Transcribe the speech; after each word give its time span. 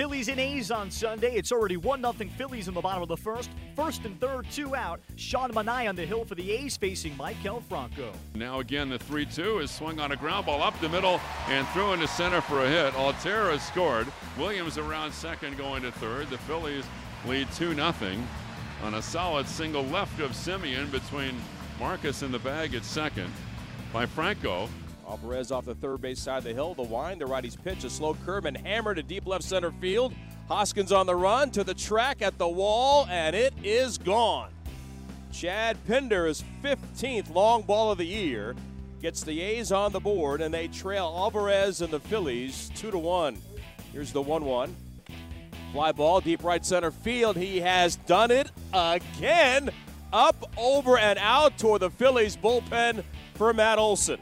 Phillies 0.00 0.28
and 0.28 0.40
A's 0.40 0.70
on 0.70 0.90
Sunday. 0.90 1.34
It's 1.34 1.52
already 1.52 1.76
1 1.76 2.00
0 2.00 2.14
Phillies 2.38 2.68
in 2.68 2.72
the 2.72 2.80
bottom 2.80 3.02
of 3.02 3.08
the 3.10 3.18
first. 3.18 3.50
First 3.76 4.06
and 4.06 4.18
third, 4.18 4.50
two 4.50 4.74
out. 4.74 4.98
Sean 5.16 5.52
Manaea 5.52 5.90
on 5.90 5.94
the 5.94 6.06
hill 6.06 6.24
for 6.24 6.34
the 6.34 6.52
A's 6.52 6.74
facing 6.74 7.14
Maikel 7.18 7.62
Franco. 7.64 8.10
Now 8.34 8.60
again, 8.60 8.88
the 8.88 8.98
3 8.98 9.26
2 9.26 9.58
is 9.58 9.70
swung 9.70 10.00
on 10.00 10.12
a 10.12 10.16
ground 10.16 10.46
ball 10.46 10.62
up 10.62 10.80
the 10.80 10.88
middle 10.88 11.20
and 11.48 11.68
through 11.68 11.92
into 11.92 12.08
center 12.08 12.40
for 12.40 12.64
a 12.64 12.68
hit. 12.70 12.94
Altherr 12.94 13.60
scored. 13.60 14.06
Williams 14.38 14.78
around 14.78 15.12
second 15.12 15.58
going 15.58 15.82
to 15.82 15.92
third. 15.92 16.30
The 16.30 16.38
Phillies 16.38 16.86
lead 17.26 17.52
2 17.52 17.74
0 17.74 17.94
on 18.82 18.94
a 18.94 19.02
solid 19.02 19.46
single 19.46 19.84
left 19.84 20.18
of 20.18 20.30
Semien 20.30 20.90
between 20.90 21.34
Marcus 21.78 22.22
and 22.22 22.32
the 22.32 22.38
bag 22.38 22.74
at 22.74 22.86
second 22.86 23.30
by 23.92 24.06
Franco. 24.06 24.70
Alvarez 25.10 25.50
off 25.50 25.64
the 25.64 25.74
third 25.74 26.00
base 26.00 26.20
side 26.20 26.38
of 26.38 26.44
the 26.44 26.54
hill. 26.54 26.72
The 26.72 26.84
wind, 26.84 27.20
the 27.20 27.26
righty's 27.26 27.56
pitch, 27.56 27.82
a 27.82 27.90
slow 27.90 28.14
curve 28.24 28.44
and 28.44 28.56
hammer 28.56 28.94
to 28.94 29.02
deep 29.02 29.26
left 29.26 29.42
center 29.42 29.72
field. 29.72 30.14
Hoskins 30.46 30.92
on 30.92 31.06
the 31.06 31.16
run 31.16 31.50
to 31.50 31.64
the 31.64 31.74
track 31.74 32.22
at 32.22 32.38
the 32.38 32.48
wall, 32.48 33.08
and 33.10 33.34
it 33.34 33.52
is 33.64 33.98
gone. 33.98 34.50
Chad 35.32 35.76
Pinder 35.88 36.28
is 36.28 36.44
15th 36.62 37.34
long 37.34 37.62
ball 37.62 37.90
of 37.90 37.98
the 37.98 38.06
year. 38.06 38.54
Gets 39.02 39.24
the 39.24 39.40
A's 39.40 39.72
on 39.72 39.90
the 39.90 39.98
board, 39.98 40.40
and 40.40 40.54
they 40.54 40.68
trail 40.68 41.12
Alvarez 41.16 41.80
and 41.80 41.92
the 41.92 42.00
Phillies 42.00 42.70
2 42.76 42.92
to 42.92 42.98
1. 42.98 43.36
Here's 43.92 44.12
the 44.12 44.22
1 44.22 44.44
1. 44.44 44.76
Fly 45.72 45.92
ball, 45.92 46.20
deep 46.20 46.44
right 46.44 46.64
center 46.64 46.92
field. 46.92 47.36
He 47.36 47.58
has 47.60 47.96
done 47.96 48.30
it 48.30 48.52
again. 48.72 49.70
Up, 50.12 50.52
over, 50.56 50.98
and 50.98 51.18
out 51.18 51.58
toward 51.58 51.82
the 51.82 51.90
Phillies 51.90 52.36
bullpen 52.36 53.02
for 53.34 53.52
Matt 53.52 53.78
Olson 53.78 54.20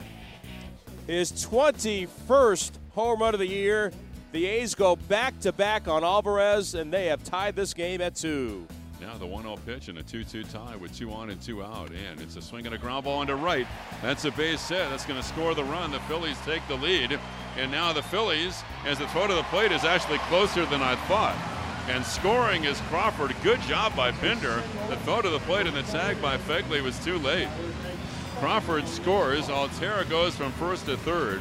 his 1.09 1.33
21st 1.33 2.71
home 2.91 3.21
run 3.21 3.35
of 3.35 3.41
the 3.41 3.49
year. 3.49 3.91
The 4.31 4.45
A's 4.47 4.75
go 4.75 4.95
back 4.95 5.41
to 5.41 5.53
back 5.53 5.89
on 5.89 6.05
Alvarez, 6.05 6.75
and 6.75 6.93
they 6.93 7.07
have 7.07 7.25
tied 7.25 7.57
this 7.57 7.73
game 7.73 8.03
at 8.03 8.15
two. 8.15 8.69
Now 9.01 9.17
the 9.17 9.27
1 9.27 9.45
0 9.45 9.57
pitch 9.65 9.89
and 9.89 9.99
a 9.99 10.03
2 10.03 10.23
2 10.23 10.45
tie 10.45 10.77
with 10.77 10.95
two 10.95 11.11
on 11.13 11.31
and 11.31 11.41
two 11.41 11.63
out. 11.63 11.91
And 11.91 12.21
it's 12.21 12.37
a 12.37 12.43
swing 12.43 12.67
and 12.67 12.75
a 12.75 12.79
ground 12.79 13.05
ball 13.05 13.23
into 13.23 13.37
right. 13.37 13.67
That's 14.03 14.27
a 14.27 14.31
base 14.33 14.69
hit. 14.69 14.91
That's 14.91 15.07
going 15.07 15.21
to 15.21 15.27
score 15.27 15.55
the 15.55 15.65
run. 15.65 15.93
The 15.93 16.01
Phillies 16.01 16.37
take 16.45 16.67
the 16.69 16.75
lead. 16.75 17.19
And 17.57 17.71
now 17.71 17.93
the 17.93 18.03
Phillies, 18.03 18.63
as 18.85 18.99
the 18.99 19.09
throw 19.09 19.27
to 19.27 19.35
the 19.35 19.45
plate 19.45 19.73
is 19.73 19.85
actually 19.85 20.19
closer 20.19 20.67
than 20.67 20.83
I 20.83 20.97
thought. 21.07 21.37
And 21.89 22.05
scoring 22.05 22.65
is 22.65 22.79
Crawford. 22.91 23.35
Good 23.43 23.61
job 23.63 23.97
by 23.97 24.13
Pinder. 24.13 24.63
The 24.91 24.97
throw 24.99 25.23
to 25.23 25.31
the 25.31 25.39
plate 25.41 25.67
and 25.67 25.77
the 25.77 25.85
tag 25.85 26.21
by 26.21 26.37
Phegley 26.37 26.83
was 26.83 27.03
too 27.03 27.19
late. 27.19 27.49
Crawford 28.41 28.87
scores. 28.87 29.49
Altherr 29.49 30.09
goes 30.09 30.37
from 30.37 30.53
first 30.53 30.87
to 30.87 30.97
third 30.99 31.41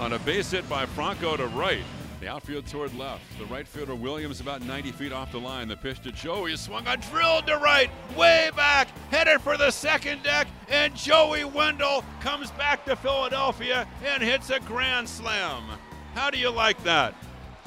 on 0.00 0.14
a 0.14 0.18
base 0.20 0.50
hit 0.50 0.66
by 0.66 0.86
Franco 0.86 1.36
to 1.36 1.46
right. 1.48 1.84
The 2.20 2.28
outfield 2.28 2.66
toward 2.66 2.94
left. 2.96 3.22
The 3.38 3.44
right 3.44 3.68
fielder 3.68 3.94
Williams 3.94 4.40
about 4.40 4.62
90 4.62 4.92
feet 4.92 5.12
off 5.12 5.30
the 5.30 5.38
line. 5.38 5.68
The 5.68 5.76
pitch 5.76 6.00
to 6.04 6.12
Joey 6.12 6.56
swung 6.56 6.86
on, 6.88 7.00
drilled 7.00 7.48
to 7.48 7.58
right, 7.58 7.90
way 8.16 8.50
back, 8.56 8.88
headed 9.10 9.42
for 9.42 9.58
the 9.58 9.70
second 9.70 10.22
deck, 10.22 10.48
and 10.70 10.96
Joey 10.96 11.44
Wendle 11.44 12.02
comes 12.20 12.50
back 12.52 12.82
to 12.86 12.96
Philadelphia 12.96 13.86
and 14.02 14.22
hits 14.22 14.48
a 14.48 14.58
grand 14.60 15.06
slam. 15.06 15.62
How 16.14 16.30
do 16.30 16.38
you 16.38 16.50
like 16.50 16.82
that? 16.82 17.14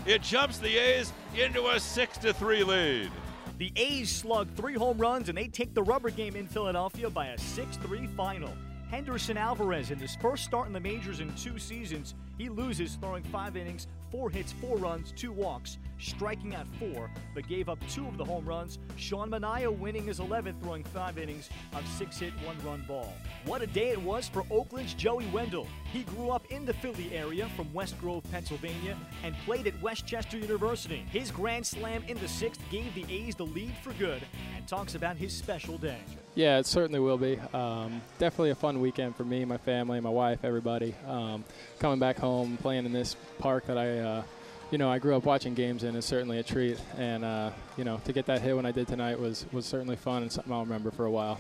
It 0.08 0.24
jumps 0.24 0.58
the 0.58 0.76
A's 0.76 1.14
into 1.38 1.68
a 1.68 1.80
six 1.80 2.18
to 2.18 2.34
three 2.34 2.64
lead. 2.64 3.12
The 3.60 3.72
A's 3.76 4.10
slug 4.10 4.52
three 4.56 4.74
home 4.74 4.98
runs 4.98 5.30
and 5.30 5.38
they 5.38 5.48
take 5.48 5.76
the 5.76 5.84
rubber 5.84 6.10
game 6.10 6.36
in 6.36 6.48
Philadelphia 6.48 7.12
by 7.12 7.28
a 7.28 7.38
6 7.38 7.78
3 7.78 8.08
final. 8.08 8.52
Henderson 8.92 9.38
Alvarez 9.38 9.90
in 9.90 9.98
his 9.98 10.18
first 10.18 10.44
start 10.44 10.68
in 10.68 10.74
the 10.74 10.80
majors 10.80 11.22
in 11.22 11.34
two 11.36 11.58
seasons, 11.58 12.14
he 12.38 12.50
loses 12.50 12.96
throwing 12.96 13.24
five 13.24 13.56
innings, 13.56 13.88
four 14.12 14.30
hits, 14.30 14.52
four 14.52 14.78
runs, 14.78 15.14
two 15.16 15.32
walks, 15.32 15.78
striking 16.00 16.56
out 16.56 16.68
four, 16.80 17.10
but 17.34 17.48
gave 17.48 17.70
up 17.70 17.80
two 17.90 18.08
of 18.08 18.18
the 18.18 18.26
home 18.26 18.46
runs. 18.46 18.80
Sean 18.98 19.30
Manaea 19.30 19.76
winning 19.76 20.06
his 20.06 20.20
11th, 20.20 20.62
throwing 20.62 20.84
five 20.84 21.18
innings 21.18 21.50
of 21.74 21.88
six 21.88 22.20
hit, 22.20 22.34
one 22.46 22.58
run 22.66 22.84
ball. 22.88 23.14
What 23.46 23.62
a 23.62 23.68
day 23.68 23.90
it 23.90 24.02
was 24.02 24.28
for 24.28 24.44
Oakland's 24.52 24.94
Joey 24.94 25.26
Wendle. 25.28 25.68
He 25.92 26.04
grew 26.04 26.30
up 26.30 26.46
in 26.52 26.66
the 26.66 26.74
Philly 26.74 27.14
area 27.14 27.48
from 27.56 27.72
West 27.74 28.00
Grove, 28.00 28.24
Pennsylvania, 28.32 28.98
and 29.24 29.36
played 29.46 29.68
at 29.68 29.82
Westchester 29.82 30.38
University. 30.38 31.06
His 31.12 31.32
grand 31.32 31.66
slam 31.66 32.04
in 32.08 32.18
the 32.20 32.28
sixth 32.28 32.62
gave 32.70 32.94
the 32.96 33.06
A's 33.14 33.36
the 33.36 33.46
lead 33.46 33.74
for 33.82 33.94
good, 33.94 34.22
and 34.56 34.68
talks 34.68 34.96
about 34.96 35.18
his 35.18 35.36
special 35.36 35.78
day. 35.78 36.00
Yeah, 36.34 36.60
it 36.60 36.66
certainly 36.66 37.00
will 37.00 37.18
be. 37.18 37.38
Um, 37.54 38.02
definitely 38.18 38.52
a 38.52 38.56
fun 38.56 38.80
weekend 38.80 39.16
for 39.18 39.26
me, 39.26 39.44
my 39.44 39.58
family, 39.58 40.00
my 40.00 40.10
wife, 40.10 40.40
everybody. 40.44 40.96
Um, 41.06 41.44
coming 41.80 42.00
back 42.00 42.18
home, 42.18 42.58
playing 42.58 42.86
in 42.86 42.94
this 42.94 43.18
park 43.40 43.66
that 43.66 43.78
I, 43.78 44.00
uh, 44.02 44.24
you 44.72 44.78
know, 44.78 44.90
I 44.90 45.00
grew 45.00 45.16
up 45.16 45.26
watching 45.26 45.54
games 45.54 45.84
and 45.84 45.96
it's 45.98 46.08
certainly 46.08 46.40
a 46.40 46.44
treat. 46.44 46.80
And 46.98 47.24
uh, 47.24 47.52
you 47.78 47.84
know, 47.84 48.02
to 48.06 48.14
get 48.14 48.26
that 48.28 48.42
hit 48.42 48.56
when 48.56 48.66
I 48.66 48.72
did 48.72 48.88
tonight 48.88 49.20
was 49.20 49.46
was 49.52 49.66
certainly 49.66 49.96
fun 49.96 50.24
and 50.24 50.32
something 50.32 50.52
I'll 50.52 50.64
remember 50.64 50.92
for 50.92 51.06
a 51.06 51.12
while. 51.12 51.38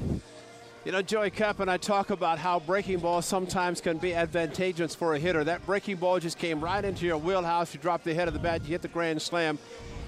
You 0.83 0.91
know, 0.91 1.03
Joey 1.03 1.29
Cup 1.29 1.59
and 1.59 1.69
I 1.69 1.77
talk 1.77 2.09
about 2.09 2.39
how 2.39 2.59
breaking 2.59 2.99
balls 2.99 3.27
sometimes 3.27 3.81
can 3.81 3.99
be 3.99 4.15
advantageous 4.15 4.95
for 4.95 5.13
a 5.13 5.19
hitter. 5.19 5.43
That 5.43 5.63
breaking 5.67 5.97
ball 5.97 6.19
just 6.19 6.39
came 6.39 6.59
right 6.59 6.83
into 6.83 7.05
your 7.05 7.17
wheelhouse. 7.17 7.71
You 7.73 7.79
dropped 7.79 8.03
the 8.03 8.15
head 8.15 8.27
of 8.27 8.33
the 8.33 8.39
bat, 8.39 8.63
you 8.63 8.69
hit 8.69 8.81
the 8.81 8.87
grand 8.87 9.21
slam. 9.21 9.59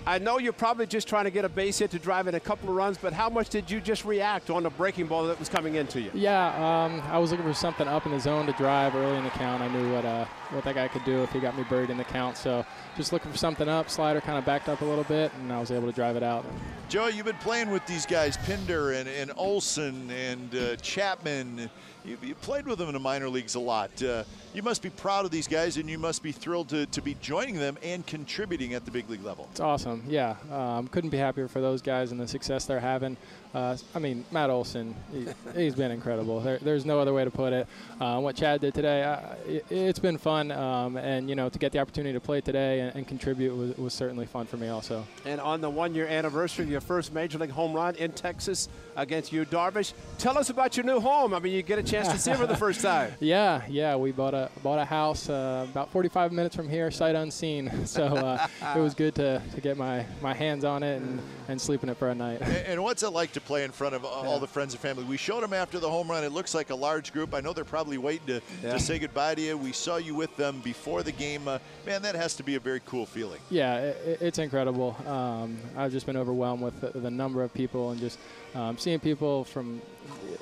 I 0.06 0.20
know 0.20 0.38
you're 0.38 0.52
probably 0.52 0.86
just 0.86 1.08
trying 1.08 1.24
to 1.26 1.32
get 1.32 1.46
a 1.46 1.50
base 1.50 1.80
hit 1.80 1.92
to 1.92 2.00
drive 2.00 2.28
in 2.28 2.36
a 2.36 2.40
couple 2.40 2.70
of 2.70 2.76
runs, 2.76 2.98
but 2.98 3.14
how 3.14 3.30
much 3.30 3.48
did 3.48 3.72
you 3.72 3.80
just 3.80 4.04
react 4.04 4.50
on 4.50 4.64
the 4.64 4.70
breaking 4.70 5.08
ball 5.08 5.26
that 5.28 5.40
was 5.40 5.48
coming 5.48 5.76
into 5.76 6.02
you? 6.02 6.12
Yeah, 6.14 6.48
um, 6.56 7.02
I 7.10 7.18
was 7.18 7.32
looking 7.32 7.46
for 7.46 7.54
something 7.54 7.88
up 7.88 8.06
in 8.06 8.12
the 8.12 8.20
zone 8.20 8.46
to 8.48 8.54
drive 8.54 8.96
early 8.96 9.18
in 9.18 9.24
the 9.24 9.30
count. 9.30 9.62
I 9.62 9.70
knew 9.70 9.94
what 9.94 10.04
uh, 10.04 10.26
what 10.52 10.66
that 10.66 10.76
guy 10.76 10.90
could 10.90 11.06
do 11.06 11.24
if 11.24 11.32
he 11.32 11.40
got 11.40 11.58
me 11.58 11.64
buried 11.70 11.90
in 11.90 11.98
the 11.98 12.04
count. 12.04 12.36
So 12.36 12.66
just 12.98 13.14
looking 13.14 13.32
for 13.32 13.38
something 13.38 13.70
up. 13.70 13.90
Slider 13.90 14.20
kind 14.20 14.38
of 14.38 14.44
backed 14.46 14.68
up 14.68 14.82
a 14.82 14.86
little 14.86 15.06
bit, 15.06 15.32
and 15.36 15.54
I 15.54 15.60
was 15.60 15.72
able 15.72 15.88
to 15.88 15.94
drive 15.94 16.18
it 16.18 16.24
out. 16.24 16.46
Joe, 16.90 17.08
you've 17.08 17.26
been 17.26 17.36
playing 17.38 17.72
with 17.72 17.86
these 17.88 18.06
guys, 18.06 18.38
Pinder 18.38 18.92
and, 18.92 19.10
and 19.10 19.32
Olson 19.36 20.12
and 20.12 20.54
uh, 20.56 20.76
Chapman. 20.78 21.70
You, 22.06 22.18
you, 22.22 22.36
played 22.36 22.68
with 22.68 22.80
them 22.80 22.90
in 22.90 22.94
the 22.94 23.00
minor 23.00 23.30
leagues 23.30 23.56
a 23.56 23.60
lot. 23.60 24.04
Uh, 24.04 24.26
you 24.54 24.62
must 24.62 24.82
be 24.82 24.90
proud 24.90 25.24
of 25.24 25.32
these 25.32 25.48
guys, 25.48 25.78
and 25.78 25.90
you 25.90 25.98
must 25.98 26.22
be 26.22 26.34
thrilled 26.34 26.70
to, 26.70 26.86
to 26.88 27.02
be 27.02 27.16
joining 27.22 27.56
them 27.56 27.78
and 27.82 28.06
contributing 28.06 28.74
at 28.74 28.84
the 28.84 28.92
big 28.92 29.10
league 29.10 29.24
level. 29.24 29.48
It's 29.52 29.62
awesome. 29.62 30.04
Yeah, 30.08 30.36
um, 30.52 30.90
couldn't 30.90 31.12
be 31.12 31.18
happier 31.18 31.48
for 31.48 31.62
those 31.62 31.82
guys 31.82 32.12
and 32.12 32.20
the 32.20 32.28
success 32.28 32.66
they're 32.66 32.80
having. 32.80 33.16
Uh, 33.54 33.78
I 33.94 34.00
mean, 34.00 34.26
Matt 34.32 34.50
Olson, 34.50 34.96
he, 35.12 35.64
has 35.64 35.76
been 35.76 35.92
incredible. 35.92 36.40
There, 36.40 36.58
there's 36.58 36.86
no 36.86 37.00
other 37.00 37.14
way 37.14 37.24
to 37.24 37.30
put 37.30 37.54
it. 37.54 37.68
Uh, 38.02 38.20
what 38.20 38.36
Chad 38.36 38.62
did 38.62 38.74
today, 38.74 39.04
uh, 39.04 39.36
it, 39.48 39.66
has 39.70 40.00
been 40.00 40.18
fun, 40.18 40.52
um, 40.52 40.98
and 40.98 41.30
you 41.30 41.36
know, 41.36 41.50
to 41.50 41.60
get 41.60 41.72
the 41.72 41.78
opportunity 41.78 42.14
to 42.14 42.20
play 42.20 42.42
today 42.42 42.80
and, 42.80 42.96
and 42.96 43.08
contribute 43.08 43.56
was, 43.56 43.78
was, 43.78 43.94
certainly 43.94 44.26
fun 44.26 44.48
for 44.48 44.58
me 44.58 44.70
also. 44.70 45.06
And 45.24 45.40
on 45.40 45.62
the 45.62 45.70
one-year 45.70 46.08
anniversary 46.08 46.66
of 46.66 46.72
your 46.74 46.82
first 46.82 47.14
major 47.14 47.38
league 47.38 47.52
home 47.52 47.72
run 47.72 47.96
in 47.96 48.12
Texas 48.12 48.68
against 48.98 49.32
Yu 49.32 49.46
Darvish, 49.46 49.94
tell 50.18 50.38
us 50.38 50.50
about 50.50 50.76
your 50.76 50.86
new 50.86 51.00
home. 51.00 51.34
I 51.34 51.40
mean, 51.40 51.54
you 51.54 51.64
get 51.64 51.80
a 51.80 51.84
chance 51.84 52.10
to 52.10 52.18
see 52.18 52.32
it 52.32 52.38
for 52.38 52.48
the 52.48 52.58
first 52.58 52.82
time. 52.82 53.14
Yeah, 53.24 53.62
yeah, 53.70 53.96
we 53.96 54.12
bought 54.12 54.34
a 54.34 54.50
bought 54.64 54.80
a 54.80 54.86
house 54.86 55.30
uh, 55.30 55.66
about 55.70 55.92
45 55.92 56.34
minutes 56.34 56.56
from 56.56 56.68
here, 56.68 56.92
sight 56.92 57.16
unseen. 57.16 57.72
So 57.94 58.06
uh, 58.06 58.48
it 58.76 58.80
was 58.80 58.96
good 58.96 59.14
to, 59.16 59.42
to 59.54 59.62
get 59.62 59.78
my, 59.78 60.06
my 60.22 60.34
hands 60.34 60.64
on 60.64 60.82
it 60.84 61.02
and, 61.02 61.22
and 61.48 61.62
sleep 61.62 61.84
in 61.84 61.90
it 61.90 61.98
for 61.98 62.10
a 62.10 62.16
night. 62.16 62.42
And, 62.42 62.54
and 62.68 62.84
what's 62.84 63.04
it 63.04 63.10
like 63.10 63.34
to 63.34 63.42
play 63.42 63.64
in 63.64 63.72
front 63.72 63.94
of 63.94 64.04
all 64.04 64.34
yeah. 64.34 64.40
the 64.40 64.48
friends 64.48 64.74
and 64.74 64.82
family? 64.82 65.04
We 65.04 65.18
showed 65.18 65.44
them 65.44 65.54
after 65.54 65.80
the 65.80 65.90
home 65.90 66.10
run. 66.10 66.24
It 66.24 66.32
looks 66.32 66.56
like 66.56 66.72
a 66.72 66.76
large 66.76 67.14
group. 67.14 67.36
I 67.36 67.42
know 67.42 67.54
they're 67.54 67.66
probably 67.66 68.00
waiting 68.00 68.28
to, 68.28 68.42
yeah. 68.64 68.74
to 68.74 68.80
say 68.80 68.98
goodbye 68.98 69.36
to 69.36 69.42
you. 69.42 69.58
We 69.58 69.74
saw 69.74 69.98
you 69.98 70.16
with 70.16 70.34
with 70.34 70.38
them 70.38 70.62
before 70.62 71.04
the 71.04 71.12
game. 71.12 71.48
Uh, 71.48 71.60
man, 71.86 72.02
that 72.02 72.16
has 72.16 72.34
to 72.36 72.44
be 72.44 72.56
a 72.56 72.60
very 72.60 72.82
cool 72.86 73.06
feeling. 73.06 73.42
Yeah, 73.50 73.78
it, 73.80 74.22
it's 74.22 74.40
incredible. 74.40 74.96
Um, 75.06 75.58
I've 75.76 75.92
just 75.92 76.06
been 76.06 76.18
overwhelmed 76.18 76.62
with 76.64 76.80
the, 76.82 77.00
the 77.00 77.12
number 77.12 77.44
of 77.44 77.54
people 77.54 77.92
and 77.92 78.00
just 78.00 78.18
um, 78.56 78.78
seeing 78.78 79.00
people 79.00 79.44
from, 79.44 79.82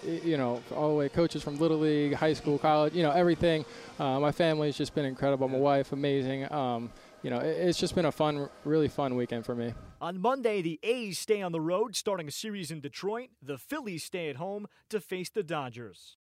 you 0.05 0.37
know, 0.37 0.61
all 0.75 0.89
the 0.89 0.95
way 0.95 1.09
coaches 1.09 1.43
from 1.43 1.57
Little 1.59 1.79
League, 1.79 2.13
high 2.13 2.33
school, 2.33 2.57
college, 2.57 2.93
you 2.93 3.03
know, 3.03 3.11
everything. 3.11 3.65
Uh, 3.99 4.19
my 4.19 4.31
family's 4.31 4.77
just 4.77 4.95
been 4.95 5.05
incredible. 5.05 5.47
My 5.47 5.57
wife, 5.57 5.91
amazing. 5.91 6.51
Um, 6.51 6.91
you 7.23 7.29
know, 7.29 7.39
it's 7.39 7.77
just 7.77 7.93
been 7.93 8.05
a 8.05 8.11
fun, 8.11 8.49
really 8.65 8.87
fun 8.87 9.15
weekend 9.15 9.45
for 9.45 9.55
me. 9.55 9.73
On 9.99 10.19
Monday, 10.19 10.61
the 10.61 10.79
A's 10.81 11.19
stay 11.19 11.41
on 11.41 11.51
the 11.51 11.61
road, 11.61 11.95
starting 11.95 12.27
a 12.27 12.31
series 12.31 12.71
in 12.71 12.79
Detroit. 12.79 13.29
The 13.41 13.57
Phillies 13.57 14.03
stay 14.03 14.29
at 14.29 14.37
home 14.37 14.67
to 14.89 14.99
face 14.99 15.29
the 15.29 15.43
Dodgers. 15.43 16.17